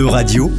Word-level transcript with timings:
E-Radio, 0.00 0.50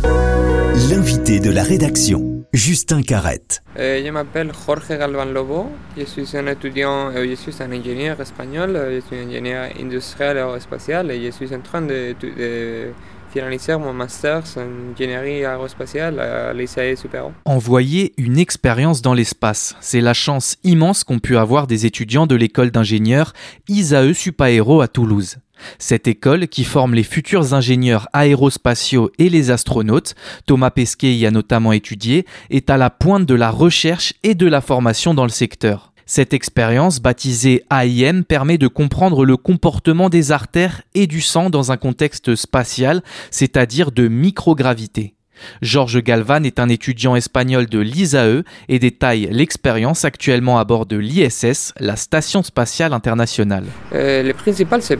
l'invité 0.91 1.39
de 1.39 1.49
la 1.49 1.63
rédaction, 1.63 2.45
Justin 2.53 3.01
Carrette. 3.01 3.63
Euh, 3.79 3.99
je 4.05 4.11
m'appelle 4.11 4.51
Jorge 4.53 4.89
Galvan 4.89 5.25
Lobo, 5.25 5.65
je 5.97 6.03
suis 6.03 6.37
un 6.37 6.45
étudiant, 6.45 7.09
euh, 7.09 7.25
je 7.27 7.33
suis 7.33 7.55
un 7.59 7.71
ingénieur 7.71 8.21
espagnol, 8.21 8.75
euh, 8.75 8.99
je 8.99 9.07
suis 9.07 9.17
ingénieur 9.17 9.71
industriel 9.79 10.37
aérospatial 10.37 11.09
et 11.09 11.25
je 11.25 11.31
suis 11.31 11.55
en 11.55 11.61
train 11.61 11.81
de, 11.81 12.13
de 12.21 12.91
finaliser 13.33 13.77
mon 13.77 13.93
master 13.93 14.43
en 14.57 14.91
ingénierie 14.93 15.43
aérospatiale 15.43 16.19
à 16.19 16.53
l'ICAE 16.53 16.95
Supero. 16.95 17.31
Envoyer 17.45 18.13
une 18.17 18.37
expérience 18.37 19.01
dans 19.01 19.15
l'espace, 19.15 19.75
c'est 19.79 20.01
la 20.01 20.13
chance 20.13 20.57
immense 20.63 21.03
qu'ont 21.03 21.17
pu 21.17 21.35
avoir 21.35 21.65
des 21.65 21.87
étudiants 21.87 22.27
de 22.27 22.35
l'école 22.35 22.69
d'ingénieurs 22.69 23.33
ISAE 23.67 24.13
Supaéro 24.13 24.81
à 24.81 24.87
Toulouse. 24.87 25.37
Cette 25.79 26.07
école, 26.07 26.47
qui 26.47 26.63
forme 26.63 26.93
les 26.93 27.03
futurs 27.03 27.53
ingénieurs 27.53 28.07
aérospatiaux 28.13 29.11
et 29.17 29.29
les 29.29 29.51
astronautes, 29.51 30.15
Thomas 30.45 30.71
Pesquet 30.71 31.15
y 31.15 31.25
a 31.25 31.31
notamment 31.31 31.71
étudié, 31.71 32.25
est 32.49 32.69
à 32.69 32.77
la 32.77 32.89
pointe 32.89 33.25
de 33.25 33.35
la 33.35 33.49
recherche 33.49 34.13
et 34.23 34.35
de 34.35 34.47
la 34.47 34.61
formation 34.61 35.13
dans 35.13 35.23
le 35.23 35.29
secteur. 35.29 35.91
Cette 36.05 36.33
expérience, 36.33 36.99
baptisée 36.99 37.63
AIM, 37.69 38.23
permet 38.23 38.57
de 38.57 38.67
comprendre 38.67 39.23
le 39.23 39.37
comportement 39.37 40.09
des 40.09 40.33
artères 40.33 40.81
et 40.93 41.07
du 41.07 41.21
sang 41.21 41.49
dans 41.49 41.71
un 41.71 41.77
contexte 41.77 42.35
spatial, 42.35 43.01
c'est-à-dire 43.29 43.91
de 43.91 44.07
microgravité. 44.07 45.13
Georges 45.61 46.01
Galvan 46.03 46.43
est 46.43 46.59
un 46.59 46.69
étudiant 46.69 47.15
espagnol 47.15 47.67
de 47.67 47.79
l'ISAE 47.79 48.43
et 48.69 48.79
détaille 48.79 49.29
l'expérience 49.31 50.05
actuellement 50.05 50.59
à 50.59 50.65
bord 50.65 50.85
de 50.85 50.97
l'ISS, 50.97 51.73
la 51.79 51.95
Station 51.95 52.43
spatiale 52.43 52.93
internationale. 52.93 53.65
Euh, 53.93 54.33
c'est 54.81 54.99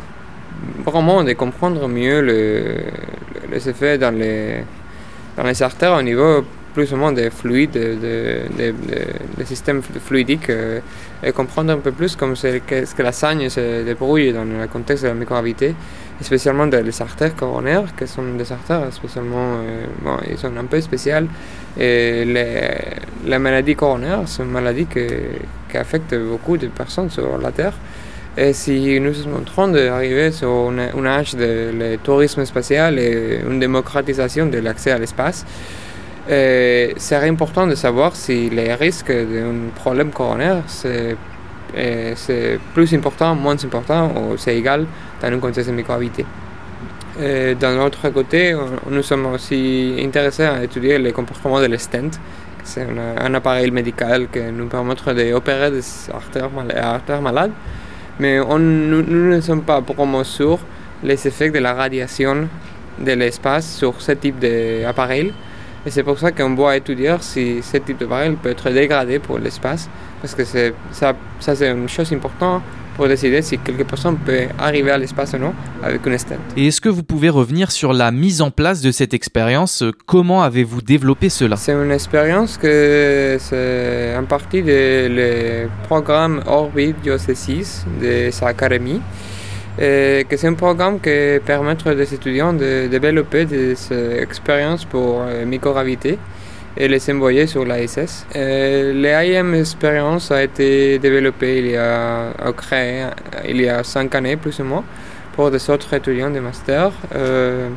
vraiment 0.86 1.24
de 1.24 1.34
comprendre 1.34 1.88
mieux 1.88 2.22
le, 2.22 2.78
les 3.52 3.70
effets 3.70 3.98
dans 3.98 4.12
les, 4.12 4.64
dans 5.38 5.44
les 5.44 5.62
artères 5.62 5.94
au 5.94 6.02
niveau 6.02 6.44
plus 6.74 6.94
ou 6.94 6.96
moins 6.96 7.12
des 7.12 7.30
fluides, 7.30 7.72
des 7.72 9.46
systèmes 9.46 9.82
fluidiques, 9.82 10.50
euh, 10.50 10.80
et 11.24 11.32
comprendre 11.32 11.74
un 11.74 11.78
peu 11.78 11.92
plus 11.92 12.16
comment 12.16 12.36
c'est 12.36 12.62
ce 12.70 12.96
que 12.96 13.04
la 13.04 13.12
saigne 13.12 13.50
se 13.50 13.84
débrouille 13.84 14.34
dans 14.34 14.46
le 14.46 14.68
contexte 14.68 15.04
de 15.04 15.10
la 15.10 15.14
microgravité, 15.14 15.76
spécialement 16.22 16.68
dans 16.68 16.84
les 16.84 17.02
artères 17.02 17.36
coronaires, 17.36 17.94
qui 17.98 18.08
sont 18.08 18.24
des 18.38 18.52
artères 18.52 18.92
spécialement, 18.92 19.58
euh, 19.60 19.86
bon, 20.02 20.18
ils 20.30 20.38
sont 20.38 20.56
un 20.58 20.66
peu 20.66 20.80
spéciales. 20.82 21.28
Et 21.78 22.26
les, 22.26 22.70
la 23.26 23.40
maladie 23.40 23.76
coronaire, 23.76 24.22
c'est 24.26 24.44
une 24.44 24.52
maladie 24.52 24.86
qui, 24.86 25.08
qui 25.70 25.78
affecte 25.78 26.16
beaucoup 26.16 26.58
de 26.58 26.68
personnes 26.68 27.10
sur 27.10 27.38
la 27.38 27.52
Terre. 27.52 27.74
Et 28.38 28.54
si 28.54 28.98
nous 29.02 29.14
sommes 29.14 29.36
en 29.36 29.44
train 29.44 29.68
d'arriver 29.68 30.32
sur 30.32 30.72
un 30.72 31.06
âge 31.06 31.36
de 31.36 31.98
tourisme 32.02 32.46
spatial 32.46 32.98
et 32.98 33.42
une 33.46 33.60
démocratisation 33.60 34.46
de 34.46 34.58
l'accès 34.60 34.92
à 34.92 34.98
l'espace, 34.98 35.46
c'est 36.28 37.16
important 37.28 37.68
de 37.68 37.76
savoir 37.76 38.16
si 38.16 38.50
les 38.50 38.74
risques 38.74 39.12
d'un 39.12 39.70
problème 39.76 40.12
coronaire 40.12 40.64
c'est 40.68 42.60
plus 42.74 42.94
important, 42.94 43.36
moins 43.36 43.58
important 43.64 44.12
ou 44.16 44.38
c'est 44.38 44.56
égal 44.56 44.86
dans 45.22 45.28
un 45.28 45.40
contexte 45.40 45.70
de 45.70 45.76
microgravité. 45.76 46.26
D'un 47.20 47.80
autre 47.82 48.10
côté, 48.10 48.56
nous 48.90 49.04
sommes 49.04 49.26
aussi 49.26 49.96
intéressés 50.00 50.46
à 50.46 50.64
étudier 50.64 50.98
le 50.98 51.12
comportement 51.12 51.60
de 51.60 51.66
l'estente. 51.66 52.18
C'est 52.64 52.88
un, 53.18 53.34
appareil 53.34 53.72
médical 53.72 54.28
qui 54.32 54.40
nous 54.40 54.68
permet 54.68 54.96
d'opérer 54.96 55.72
des 55.72 55.84
artères, 56.14 56.50
artères 56.78 57.22
malades 57.22 57.52
mais 58.22 58.40
on, 58.40 58.60
nous, 58.60 59.02
ne 59.02 59.42
sommes 59.42 59.64
pas 59.64 59.82
vraiment 59.82 60.24
sûrs 60.24 60.60
les 61.04 61.28
effets 61.28 61.50
de 61.50 61.58
la 61.58 61.74
radiation 61.74 62.48
de 63.00 63.12
l'espace 63.14 63.78
sur 63.78 64.00
ce 64.00 64.12
type 64.12 64.38
d'appareil. 64.38 65.34
Et 65.84 65.90
c'est 65.90 66.04
pour 66.04 66.20
ça 66.20 66.32
qu'on 66.32 66.52
doit 66.52 66.78
étudier 66.78 67.16
si 67.22 67.64
ce 67.64 67.78
type 67.78 67.98
d'appareil 67.98 68.38
peut 68.42 68.52
être 68.52 68.70
dégradé 68.70 69.18
pour 69.18 69.40
l'espace, 69.40 69.90
parce 70.22 70.36
que 70.36 70.44
ça, 70.46 71.14
ça 71.40 71.56
c'est 71.56 71.72
une 71.72 71.90
chose 71.90 72.14
importante 72.14 72.62
pour 72.96 73.08
décider 73.08 73.42
si 73.42 73.58
quelque 73.58 73.84
personne 73.84 74.18
peut 74.18 74.44
arriver 74.60 74.92
à 74.92 74.98
l'espace 74.98 75.34
ou 75.34 75.38
non 75.38 75.54
avec 75.84 76.06
une 76.06 76.18
stent. 76.18 76.38
Et 76.58 76.68
est-ce 76.68 76.82
que 76.82 76.90
vous 76.90 77.04
pouvez 77.04 77.30
revenir 77.30 77.72
sur 77.72 77.94
la 77.94 78.12
mise 78.12 78.42
en 78.42 78.52
place 78.52 78.82
de 78.82 78.92
cette 78.92 79.14
expérience? 79.14 79.84
Comment 80.06 80.44
avez-vous 80.44 80.82
développé 80.82 81.30
cela? 81.30 81.56
C'est 81.56 81.74
une 81.74 81.92
expérience 81.92 82.58
que 82.58 83.38
c'est 83.40 84.16
en 84.18 84.26
partie 84.26 84.62
du 84.62 85.68
programme 85.84 86.42
Orbit 86.46 86.94
Diocèse 87.02 87.86
de 88.02 88.30
sa 88.32 88.48
académie. 88.48 89.02
Et 89.80 90.26
que 90.28 90.36
c'est 90.36 90.48
un 90.48 90.54
programme 90.54 91.00
qui 91.00 91.40
permet 91.46 91.78
aux 91.86 91.92
étudiants 91.92 92.54
de 92.54 92.88
développer 92.88 93.46
des 93.46 93.74
expériences 94.20 94.84
pour 94.84 95.22
euh, 95.22 95.46
microgravité 95.46 96.20
et 96.78 96.88
les 96.88 97.10
envoyer 97.12 97.48
sur 97.48 97.66
l'ASS. 97.66 98.26
L'AIM 98.34 99.54
Experience 99.56 100.32
a 100.32 100.44
été 100.44 101.00
développée 101.00 101.60
il 101.60 101.68
y 101.72 101.76
a, 101.76 102.32
créé 102.56 103.06
il 103.48 103.62
y 103.62 103.70
a 103.70 103.84
cinq 103.84 104.16
années 104.16 104.38
plus 104.38 104.60
ou 104.60 104.64
moins 104.64 104.84
pour 105.34 105.52
des 105.52 105.70
autres 105.70 105.94
étudiants 105.94 106.30
de 106.30 106.40
master. 106.40 106.92
Euh, 107.16 107.70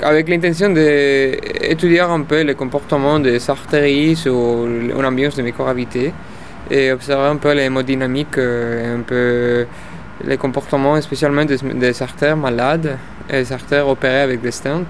avec 0.00 0.28
l'intention 0.28 0.70
d'étudier 0.70 2.00
un 2.00 2.22
peu 2.22 2.42
le 2.42 2.54
comportement 2.54 3.18
des 3.18 3.50
artères 3.50 4.16
sur 4.16 4.66
une 4.66 5.04
ambiance 5.04 5.36
de 5.36 5.42
microgravité 5.42 6.12
et 6.70 6.92
observer 6.92 7.28
un 7.28 7.36
peu 7.36 7.52
l'hémodynamique, 7.52 8.38
euh, 8.38 8.98
un 8.98 9.00
peu 9.00 9.66
les 10.24 10.36
comportements 10.36 11.00
spécialement 11.00 11.44
des, 11.44 11.56
des 11.56 12.02
artères 12.02 12.36
malades 12.36 12.96
et 13.28 13.42
des 13.42 13.52
artères 13.52 13.88
opérées 13.88 14.20
avec 14.20 14.40
des 14.40 14.52
stents 14.52 14.86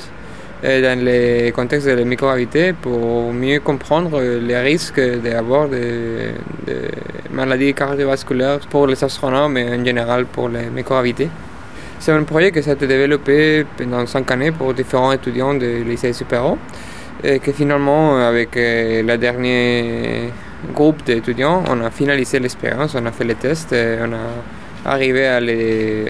dans 0.62 1.04
les 1.04 1.52
contextes 1.52 1.88
de 1.88 1.92
la 1.92 2.04
microgravité 2.04 2.72
pour 2.72 3.32
mieux 3.32 3.58
comprendre 3.60 4.20
les 4.20 4.58
risques 4.58 5.00
d'avoir 5.00 5.68
des, 5.68 6.34
maladies 7.30 7.74
cardiovasculaires 7.74 8.60
pour 8.70 8.86
les 8.86 9.02
astronautes, 9.02 9.50
mais 9.50 9.66
en 9.68 9.84
général 9.84 10.26
pour 10.26 10.48
les 10.48 10.66
microgravités. 10.66 11.28
C'est 11.98 12.12
un 12.12 12.22
projet 12.24 12.52
qui 12.52 12.62
s'est 12.62 12.76
développé 12.76 13.64
pendant 13.76 14.06
cinq 14.06 14.30
années 14.30 14.52
pour 14.52 14.74
différents 14.74 15.12
étudiants 15.12 15.54
de 15.54 15.82
lycée 15.84 16.12
supérieur 16.12 16.56
et 17.22 17.38
que 17.38 17.52
finalement, 17.52 18.16
avec 18.16 18.56
euh, 18.56 19.02
le 19.02 19.16
dernier 19.16 20.30
groupe 20.74 21.04
d'étudiants, 21.04 21.62
on 21.68 21.80
a 21.80 21.90
finalisé 21.90 22.38
l'expérience, 22.38 22.94
on 22.94 23.06
a 23.06 23.12
fait 23.12 23.24
les 23.24 23.34
tests 23.34 23.72
et 23.72 23.98
on 24.00 24.12
a 24.12 24.90
arrivé 24.92 25.26
à 25.26 25.40
les 25.40 26.06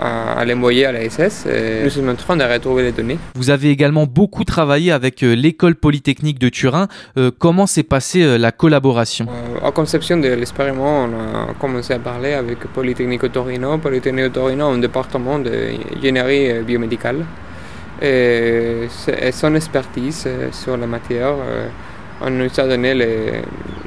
à, 0.00 0.44
l'envoyer 0.44 0.86
à 0.86 0.92
la 0.92 1.08
SS. 1.08 1.46
Et 1.46 1.84
nous 1.84 1.90
sommes 1.90 2.08
en 2.08 2.14
train 2.14 2.36
de 2.36 2.44
retrouver 2.44 2.82
les 2.82 2.92
données. 2.92 3.18
Vous 3.34 3.50
avez 3.50 3.70
également 3.70 4.06
beaucoup 4.06 4.44
travaillé 4.44 4.92
avec 4.92 5.22
euh, 5.22 5.34
l'école 5.34 5.74
polytechnique 5.74 6.38
de 6.38 6.48
Turin. 6.48 6.88
Euh, 7.16 7.30
comment 7.36 7.66
s'est 7.66 7.82
passée 7.82 8.22
euh, 8.22 8.38
la 8.38 8.52
collaboration? 8.52 9.26
En 9.62 9.72
conception 9.72 10.16
de 10.18 10.28
l'expériment, 10.28 11.04
on 11.04 11.50
a 11.50 11.54
commencé 11.58 11.94
à 11.94 11.98
parler 11.98 12.32
avec 12.32 12.58
Polytechnique 12.72 13.30
Torino. 13.32 13.78
Polytechnique 13.78 14.32
Torino 14.32 14.68
un 14.68 14.78
département 14.78 15.38
d'ingénierie 15.38 16.62
biomédicale. 16.64 17.24
Et, 18.00 18.88
son 19.32 19.54
expertise 19.56 20.28
sur 20.52 20.76
la 20.76 20.86
matière 20.86 21.34
on 22.20 22.30
nous 22.30 22.48
a 22.58 22.66
donné 22.66 22.94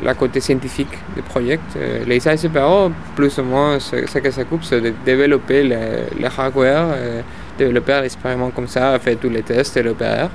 la 0.03 0.13
côté 0.13 0.39
scientifique 0.39 0.97
du 1.15 1.21
projet. 1.21 1.59
Euh, 1.77 2.03
les 2.05 2.17
ICPO, 2.27 2.91
plus 3.15 3.37
ou 3.37 3.43
moins, 3.43 3.79
ce, 3.79 3.95
que 3.95 4.31
ça 4.31 4.43
coupe, 4.43 4.63
c'est 4.63 4.81
de 4.81 4.93
développer 5.05 5.63
le, 5.63 6.25
hardware, 6.25 6.85
euh, 6.93 7.21
développer 7.57 7.99
l'expériment 8.01 8.51
comme 8.51 8.67
ça, 8.67 8.97
faire 8.99 9.17
tous 9.17 9.29
les 9.29 9.43
tests 9.43 9.77
et 9.77 9.83
l'opérer. 9.83 10.27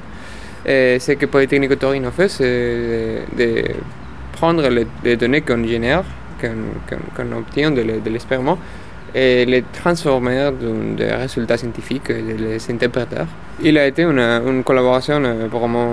Et 0.65 0.99
ce 0.99 1.13
que 1.13 1.27
Polytechnique 1.27 1.79
Torino 1.79 2.11
fait, 2.11 2.29
c'est 2.29 3.23
de 3.37 3.65
prendre 4.33 4.69
les, 4.69 5.17
données 5.17 5.41
qu'on 5.41 5.65
génère, 5.65 6.05
qu'on 6.41 7.37
obtient 7.37 7.71
de, 7.71 7.83
l'expériment, 8.11 8.59
et 9.15 9.47
les 9.47 9.63
transformer 9.63 10.49
en 10.49 10.95
des 10.97 11.11
résultats 11.13 11.57
scientifiques 11.57 12.11
et 12.11 12.23
les 12.37 12.71
interpréter. 12.71 13.25
Il 13.63 13.79
a 13.79 13.87
été 13.87 14.03
une, 14.03 14.19
une 14.19 14.63
collaboration 14.63 15.23
euh, 15.25 15.47
vraiment 15.51 15.93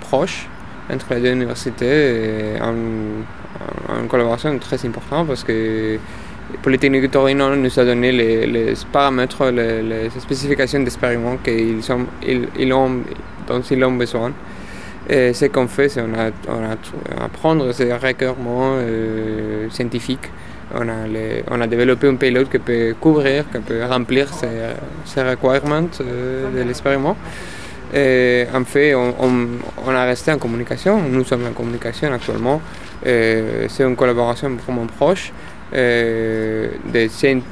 proche 0.00 0.48
entre 0.92 1.14
les 1.14 1.20
deux 1.20 1.32
universités 1.32 2.58
en, 2.60 2.74
en, 3.92 4.06
collaboration 4.06 4.58
très 4.58 4.84
importante 4.86 5.28
parce 5.28 5.44
que 5.44 5.98
Polytechnique 6.62 7.10
Torino 7.10 7.54
nous 7.56 7.78
a 7.78 7.84
donné 7.84 8.12
les, 8.12 8.74
paramètres, 8.92 9.50
les, 9.50 10.10
spécifications 10.18 10.80
d'expériments 10.80 11.36
qu'ils 11.42 11.80
ils, 12.58 12.72
ont, 12.72 13.00
dont 13.46 13.60
ils 13.60 13.84
ont 13.84 13.92
besoin. 13.92 14.32
Et 15.08 15.32
ce 15.34 15.46
qu'on 15.46 15.68
fait, 15.68 15.88
c'est 15.88 16.00
on 16.00 16.14
a, 16.14 16.30
on 16.48 17.22
a, 17.24 17.28
prendre 17.28 17.72
ces 17.72 17.92
requérements 17.92 18.76
euh, 18.78 19.68
scientifiques. 19.70 20.30
On 20.74 20.88
a, 20.88 20.94
on 21.50 21.60
a 21.60 21.66
développé 21.66 22.08
un 22.08 22.16
pilote 22.16 22.50
qui 22.50 22.58
peut 22.58 22.94
couvrir, 23.00 23.44
qui 23.50 23.58
peut 23.58 23.84
remplir 23.84 24.32
ces, 24.32 24.48
ces 25.04 25.22
requirements 25.22 25.88
euh, 26.00 26.50
de 26.56 26.66
l'expériment. 26.66 27.16
Et 27.92 28.46
en 28.52 28.64
fait, 28.64 28.94
on, 28.94 29.14
on, 29.86 29.90
a 29.90 30.04
resté 30.04 30.32
en 30.32 30.38
communication, 30.38 31.02
nous 31.02 31.24
sommes 31.24 31.46
en 31.46 31.52
communication 31.52 32.12
actuellement. 32.12 32.60
C'est 33.04 33.80
une 33.80 33.96
collaboration 33.96 34.50
vraiment 34.56 34.86
proche. 34.86 35.32
euh, 35.74 36.68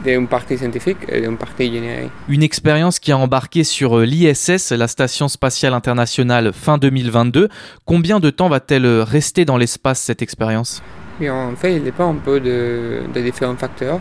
d'une 0.05 0.29
partie 0.29 0.57
scientifique 0.59 0.99
et 1.09 1.21
d'une 1.21 1.37
partie 1.37 1.65
ingénierie. 1.65 2.11
Une 2.29 2.43
expérience 2.43 2.99
qui 2.99 3.13
a 3.13 3.19
embarqué 3.19 3.65
sur 3.65 3.99
euh, 3.99 4.05
l'ISS, 4.05 4.71
la 4.73 4.89
Station 4.89 5.29
spatiale 5.29 5.75
internationale, 5.75 6.53
fin 6.53 6.79
2022. 6.79 7.49
Combien 7.85 8.21
de 8.21 8.31
temps 8.31 8.49
va-t-elle 8.49 8.87
rester 8.87 9.45
dans 9.45 9.57
l'espace 9.57 10.01
cette 10.01 10.23
expérience? 10.23 10.83
En 11.21 11.55
fait, 11.57 11.77
il 11.77 11.85
dépend 11.85 12.11
un 12.11 12.17
peu 12.17 12.41
de, 12.41 13.03
différents 13.15 13.57
facteurs. 13.57 14.01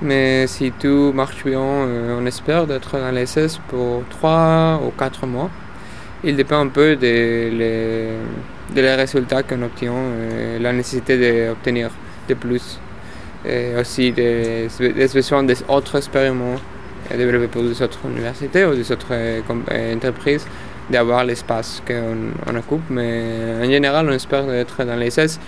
Mais 0.00 0.46
si 0.46 0.70
tout 0.72 1.12
marche 1.12 1.44
bien, 1.44 1.60
on 1.60 2.24
espère 2.26 2.66
d'être 2.66 2.98
dans 2.98 3.10
l'ISS 3.10 3.58
pour 3.68 4.04
3 4.10 4.80
ou 4.86 4.90
4 4.96 5.26
mois. 5.26 5.50
Il 6.24 6.36
dépend 6.36 6.60
un 6.60 6.68
peu 6.68 6.96
des 6.96 7.50
les, 8.74 8.94
résultats 8.94 9.42
qu'on 9.42 9.62
obtient 9.62 9.92
et 9.92 10.58
la 10.58 10.72
nécessité 10.72 11.46
d'obtenir 11.48 11.90
de 12.28 12.34
plus 12.34 12.78
et 13.46 13.74
aussi 13.80 14.12
des, 14.12 14.68
des 14.78 15.08
besoins 15.08 15.44
d'autres 15.44 15.96
expériments 15.96 16.56
développés 17.16 17.48
pour 17.48 17.62
des 17.62 17.80
autres 17.82 17.98
universités 18.04 18.64
ou 18.64 18.74
des 18.74 18.90
autres 18.92 19.06
euh, 19.12 19.40
euh, 19.70 19.96
entreprises 19.96 20.46
d'avoir 20.90 21.24
l'espace 21.24 21.82
qu'on 21.86 22.56
occupe. 22.56 22.90
Mais 22.90 23.22
en 23.62 23.64
général, 23.64 24.08
on 24.08 24.12
espère 24.12 24.50
être 24.50 24.84
dans 24.84 24.96
l'ISS 24.96 25.38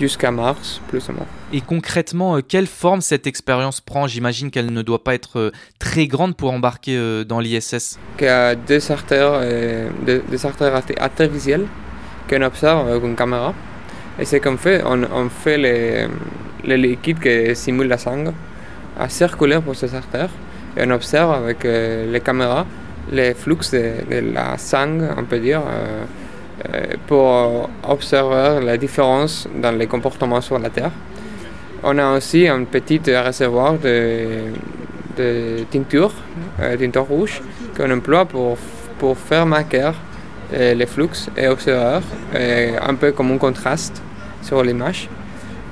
jusqu'à 0.00 0.30
mars, 0.30 0.80
plus 0.88 1.08
ou 1.08 1.12
moins. 1.12 1.26
Et 1.52 1.60
concrètement, 1.60 2.36
euh, 2.36 2.40
quelle 2.46 2.66
forme 2.66 3.00
cette 3.00 3.26
expérience 3.26 3.80
prend? 3.80 4.06
J'imagine 4.06 4.50
qu'elle 4.50 4.72
ne 4.72 4.82
doit 4.82 5.04
pas 5.04 5.14
être 5.14 5.52
très 5.78 6.06
grande 6.06 6.36
pour 6.36 6.52
embarquer 6.52 7.24
dans 7.24 7.40
l'ISS. 7.40 7.98
Il 8.20 8.24
y 8.24 8.28
a 8.28 8.54
des 8.54 8.90
artères, 8.90 9.40
des, 10.04 10.18
des 10.18 10.46
artères 10.46 10.82
artificielles 10.98 11.66
qu'on 12.28 12.42
observe 12.42 12.88
avec 12.88 13.04
une 13.04 13.16
caméra. 13.16 13.54
Et 14.18 14.24
c'est 14.24 14.40
qu'on 14.40 14.56
fait, 14.56 14.82
on, 14.84 15.02
on 15.02 15.28
fait 15.28 15.58
les, 15.58 16.06
le 16.66 16.76
liquide 16.76 17.18
qui 17.20 17.54
simule 17.56 17.88
la 17.88 17.98
sang 17.98 18.24
à 18.98 19.08
circuler 19.08 19.60
pour 19.60 19.74
ces 19.74 19.94
artères 19.94 20.30
et 20.76 20.82
on 20.86 20.90
observe 20.90 21.32
avec 21.32 21.64
euh, 21.64 22.10
les 22.10 22.20
caméras 22.20 22.66
les 23.10 23.34
flux 23.34 23.56
de, 23.72 24.32
la 24.32 24.56
sang, 24.56 24.98
on 25.16 25.24
peut 25.24 25.38
dire, 25.38 25.60
euh, 25.60 25.70
euh, 25.70 26.04
pour 27.06 27.68
observer 27.88 28.64
la 28.64 28.76
différence 28.76 29.48
dans 29.60 29.72
les 29.72 29.86
comportements 29.86 30.40
sur 30.40 30.58
la 30.58 30.70
Terre. 30.70 30.90
On 31.82 31.98
a 31.98 32.16
aussi 32.16 32.48
un 32.48 32.64
petit 32.64 33.00
réservoir 33.06 33.74
de, 33.74 34.44
de 35.16 35.64
teinture, 35.70 36.12
teinture 36.78 37.04
rouge, 37.04 37.42
qu'on 37.76 37.90
emploie 37.90 38.24
pour, 38.24 38.56
pour 38.98 39.18
faire 39.18 39.44
marquer 39.44 39.90
les 40.52 40.86
flux 40.86 41.28
et 41.36 41.48
observer 41.48 42.04
un 42.80 42.94
peu 42.94 43.12
comme 43.12 43.32
un 43.32 43.38
contraste 43.38 44.02
sur 44.42 44.62
l'image. 44.62 45.08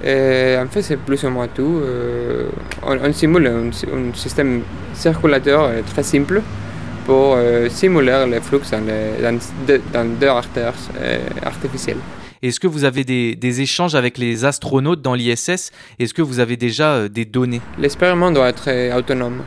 Et 0.05 0.57
en 0.59 0.67
fait, 0.67 0.83
c'est 0.83 0.97
plus 0.97 1.23
ou 1.25 1.31
moins 1.31 1.47
tout. 1.47 1.81
Euh, 1.83 2.49
on, 2.83 3.13
simule 3.13 3.47
un, 3.47 4.13
système 4.15 4.63
circulateur 4.95 5.63
euh, 5.63 5.81
très 5.93 6.03
simple 6.03 6.43
pour 7.07 7.35
euh, 7.37 7.69
simuler 7.69 8.25
les 8.29 8.41
flux 8.41 8.61
dans, 8.71 10.05
deux 10.21 10.27
artères 10.27 10.75
artificielles. 11.45 11.99
Est-ce 12.43 12.59
que 12.59 12.67
vous 12.67 12.85
avez 12.85 13.05
des, 13.05 13.37
des, 13.37 13.61
échanges 13.61 13.95
avec 13.95 14.19
les 14.19 14.45
astronautes 14.45 15.01
dans 15.01 15.15
l'ISS 15.15 15.71
Est-ce 15.99 16.13
que 16.13 16.23
vous 16.23 16.41
avez 16.41 16.57
déjà 16.57 17.09
des 17.09 17.25
données? 17.25 17.61
L'expériment 17.79 18.33
doit 18.33 18.49
être 18.49 18.99
autonome. 18.99 19.43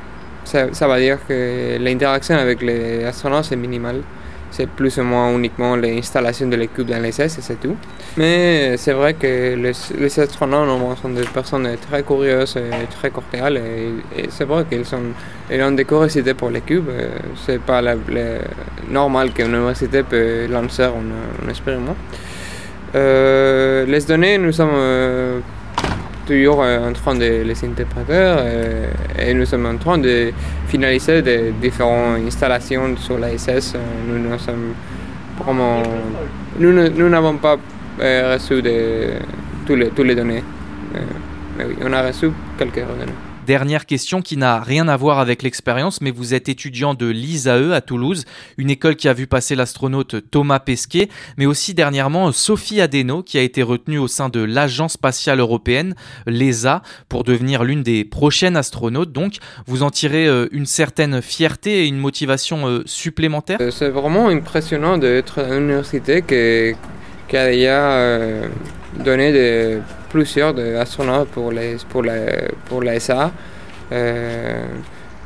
Ça, 0.46 0.74
ça, 0.74 0.88
va 0.88 1.00
dire 1.00 1.18
que 1.28 1.78
l'interaction 1.80 2.36
avec 2.36 2.62
les 2.62 3.04
astronautes 3.04 3.52
est 3.52 3.58
minimale 3.58 4.01
c'est 4.52 4.70
plus 4.70 4.98
ou 4.98 5.04
moins 5.04 5.32
uniquement 5.36 5.76
l'installation 5.76 6.48
de 6.48 6.56
l'équipe 6.56 6.86
dans 6.86 7.02
l'ISS 7.02 7.20
et 7.20 7.30
c'est 7.42 7.60
tout. 7.60 7.76
Mais 8.18 8.78
c'est 8.78 8.94
vrai 8.94 9.14
que 9.16 9.56
les, 9.56 9.72
les 10.00 10.10
sont 10.10 11.10
des 11.10 11.24
personnes 11.34 11.70
très 11.90 12.04
curieuses 12.04 12.58
et 12.58 12.86
très 12.96 13.10
cordiales 13.10 13.58
et, 13.58 14.30
c'est 14.30 14.46
vrai 14.46 14.66
qu'ils 14.70 14.86
ont 15.64 15.72
des 15.72 15.86
curiosités 15.86 16.34
pour 16.34 16.50
l'équipe. 16.50 16.84
C'est 17.46 17.62
pas 17.62 17.82
normal 18.90 19.32
qu'une 19.32 19.54
université 19.54 20.04
peut 20.04 20.48
lancer 20.48 20.84
un, 20.84 21.50
expériment. 21.50 21.96
Euh, 22.96 23.86
les 23.86 24.02
données, 24.02 24.38
nous 24.38 24.54
sommes 24.54 24.70
euh, 24.74 25.40
toujours 26.25 26.60
en 26.60 26.94
train 26.94 27.16
de 27.16 27.44
les 27.44 27.66
interpréter 27.66 28.13
euh, 28.13 28.88
et, 29.19 29.33
nous 29.33 29.45
sommes 29.45 29.66
en 29.66 29.77
train 29.77 29.98
de 29.98 30.31
finaliser 30.68 31.22
des 31.22 31.51
différentes 31.62 32.25
installations 32.25 32.95
sur. 32.98 33.18
Nous, 33.18 34.18
nous, 34.19 34.39
sommes 34.39 34.74
vraiment, 35.39 35.83
nous, 36.60 37.10
n'avons 37.10 37.38
pas 37.38 37.57
euh, 38.01 38.33
reçu 38.33 38.62
de, 38.62 39.13
tous 39.66 39.75
les, 39.75 39.89
tous 39.89 40.04
les 40.04 40.16
données. 40.16 40.44
Euh, 40.95 41.00
mais 41.57 41.66
oui, 41.66 41.75
on 41.83 41.94
a 41.94 42.01
reçu 42.01 42.30
quelques 42.57 42.75
données. 42.75 43.13
Dernière 43.46 43.86
question 43.86 44.24
qui 44.24 44.38
n'a 44.38 44.60
rien 44.60 44.88
à 44.88 44.98
voir 44.98 45.20
avec 45.20 45.44
l'expérience, 45.44 46.02
mais 46.02 46.10
vous 46.10 46.34
êtes 46.34 46.50
étudiant 46.50 46.96
de 46.96 47.06
l'ISAE 47.06 47.74
à 47.76 47.82
Toulouse, 47.82 48.26
une 48.58 48.72
école 48.72 48.96
qui 48.96 49.08
a 49.08 49.14
vu 49.14 49.28
passer 49.28 49.54
l'astronaute 49.54 50.16
Thomas 50.32 50.58
Pesquet, 50.58 51.10
mais 51.38 51.46
aussi 51.46 51.76
dernièrement 51.76 52.32
Sophie 52.32 52.82
Adeno, 52.82 53.22
qui 53.22 53.38
a 53.38 53.42
été 53.42 53.62
retenue 53.62 54.00
au 54.00 54.08
sein 54.08 54.30
de 54.30 54.40
l'Agence 54.40 54.94
spatiale 54.94 55.40
européenne, 55.40 55.94
l'ESA, 56.26 56.82
pour 57.08 57.24
devenir 57.24 57.64
l'une 57.64 57.84
des 57.84 58.04
prochaines 58.04 58.58
astronautes. 58.58 59.12
Donc, 59.12 59.36
vous 59.68 59.84
en 59.84 59.92
tirez 59.92 60.26
euh, 60.26 60.48
une 60.52 60.66
certaine 60.66 61.22
fierté 61.22 61.84
et 61.84 61.88
une 61.88 62.00
motivation 62.00 62.68
euh, 62.68 62.82
supplémentaire? 62.88 63.60
C'est 63.70 63.90
vraiment 63.90 64.30
impressionnant 64.30 64.98
d'être 64.98 65.40
à 65.40 65.56
une 65.56 65.66
université 65.66 66.24
qui, 66.24 67.38
a 67.38 67.52
donné 69.04 69.32
des 69.32 69.80
plusieurs 70.10 70.58
astronautes 70.80 71.30
pour, 71.30 71.52
les, 71.52 71.78
pour, 71.90 72.04
la, 72.04 72.18
pour 72.66 72.82
l'ESA. 72.82 73.32
Euh, 73.92 74.64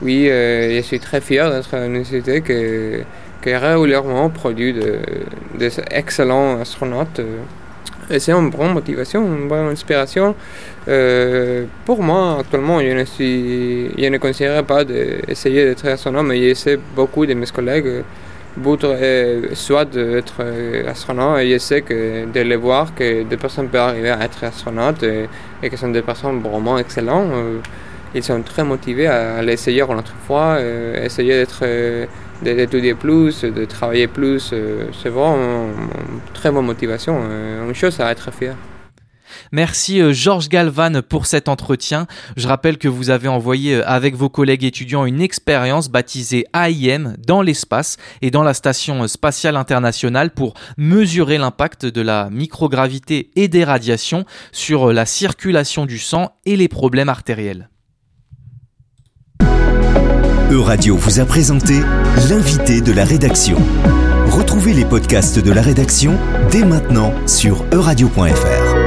oui, 0.01 0.29
euh, 0.29 0.77
je 0.77 0.81
suis 0.81 0.99
très 0.99 1.21
fier 1.21 1.49
d'être 1.51 1.73
une 1.73 1.95
université 1.95 2.41
qui, 2.41 3.03
qui 3.43 3.55
régulièrement 3.55 4.29
produit 4.29 4.73
des 4.73 4.79
de, 5.59 5.71
excellents 5.91 6.59
astronautes. 6.59 7.21
Et 8.11 8.19
c'est 8.19 8.31
une 8.31 8.49
bonne 8.49 8.73
motivation, 8.73 9.23
une 9.23 9.47
bonne 9.47 9.67
inspiration. 9.67 10.35
Euh, 10.87 11.65
pour 11.85 12.01
moi, 12.01 12.39
actuellement, 12.39 12.79
je 12.79 12.87
ne, 12.87 13.05
suis, 13.05 13.91
je 13.95 14.09
ne 14.09 14.17
considère 14.17 14.63
pas 14.63 14.83
d'essayer 14.83 15.65
d'être 15.65 15.87
astronaute, 15.87 16.25
mais 16.25 16.39
j'essaie 16.39 16.79
beaucoup 16.95 17.25
de 17.25 17.35
mes 17.35 17.45
collègues 17.45 18.03
soit 19.53 19.85
d'être 19.85 20.35
euh, 20.41 20.89
astronaute 20.89 21.39
et 21.39 21.53
je 21.53 21.57
sais 21.57 21.81
que 21.81 22.25
de 22.31 22.39
les 22.41 22.55
voir 22.55 22.93
que 22.95 23.23
des 23.23 23.37
personnes 23.37 23.69
peuvent 23.69 23.89
arriver 23.89 24.09
à 24.09 24.23
être 24.23 24.43
astronautes 24.43 25.03
et, 25.03 25.69
que 25.69 25.77
sont 25.77 25.89
des 25.89 26.01
personnes 26.01 26.41
vraiment 26.41 26.77
excellentes. 26.77 27.31
Euh, 27.33 27.59
ils 28.15 28.23
sont 28.23 28.41
très 28.41 28.63
motivés 28.63 29.07
à, 29.07 29.41
l'essayer 29.41 29.83
une 29.83 29.99
autre 29.99 30.15
fois, 30.25 30.57
euh, 30.57 31.05
essayer 31.05 31.33
d'être, 31.35 31.63
d'étudier 32.41 32.95
plus, 32.95 33.43
de 33.43 33.65
travailler 33.65 34.07
plus. 34.07 34.53
c'est 35.01 35.09
vraiment 35.09 35.35
une 35.35 36.33
très 36.33 36.49
bonne 36.49 36.65
motivation, 36.65 37.19
une 37.67 37.75
chose 37.75 37.99
à 37.99 38.11
être 38.11 38.31
fier. 38.33 38.55
Merci 39.51 40.01
euh, 40.01 40.13
Georges 40.13 40.49
Galvan 40.49 41.01
pour 41.01 41.25
cet 41.25 41.49
entretien. 41.49 42.07
Je 42.37 42.47
rappelle 42.47 42.77
que 42.77 42.87
vous 42.87 43.09
avez 43.09 43.27
envoyé 43.27 43.75
euh, 43.75 43.83
avec 43.85 44.15
vos 44.15 44.29
collègues 44.29 44.63
étudiants 44.63 45.05
une 45.05 45.21
expérience 45.21 45.89
baptisée 45.89 46.45
AIM 46.53 47.15
dans 47.25 47.41
l'espace 47.41 47.97
et 48.21 48.31
dans 48.31 48.43
la 48.43 48.53
station 48.53 49.07
spatiale 49.07 49.55
internationale 49.55 50.31
pour 50.31 50.53
mesurer 50.77 51.37
l'impact 51.37 51.85
de 51.85 52.01
la 52.01 52.29
microgravité 52.29 53.31
et 53.35 53.47
des 53.47 53.63
radiations 53.63 54.25
sur 54.51 54.89
euh, 54.89 54.93
la 54.93 55.05
circulation 55.05 55.85
du 55.85 55.99
sang 55.99 56.33
et 56.45 56.55
les 56.55 56.67
problèmes 56.67 57.09
artériels. 57.09 57.69
Euradio 60.51 60.95
vous 60.95 61.19
a 61.19 61.25
présenté 61.25 61.79
l'invité 62.27 62.81
de 62.81 62.91
la 62.91 63.05
rédaction. 63.05 63.57
Retrouvez 64.29 64.73
les 64.73 64.85
podcasts 64.85 65.37
de 65.37 65.51
la 65.51 65.61
rédaction 65.61 66.17
dès 66.49 66.65
maintenant 66.65 67.13
sur 67.27 67.63
euradio.fr. 67.71 68.78